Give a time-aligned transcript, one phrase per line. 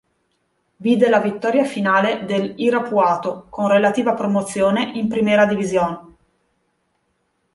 [0.77, 6.15] Vide la vittoria finale del Irapuato, con relativa promozione in Primera División.